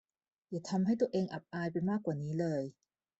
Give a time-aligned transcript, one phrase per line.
[0.49, 2.63] อย่าทำให้ตัวเองอับอายไปมากกว่านี้เลย